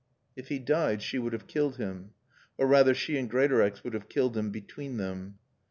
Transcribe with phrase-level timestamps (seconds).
[0.35, 2.15] If he died she would have killed him.
[2.57, 5.37] Or, rather, she and Greatorex would have killed him between them.